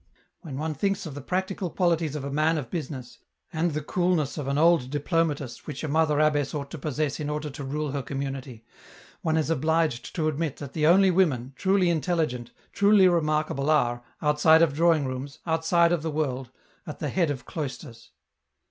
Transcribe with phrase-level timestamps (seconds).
[0.39, 3.19] When one thinks of the practical qualities of a man of business,
[3.53, 7.29] and the coolness of an old diplomatist which a mother abbess ought to possess in
[7.29, 8.65] order to rule her community,
[9.21, 14.01] one is obliged to admit that the only women, truly intelligent, truly remark able are,
[14.23, 16.49] outside of drawing rooms, outside of the world,
[16.87, 18.09] at the head of cloisters.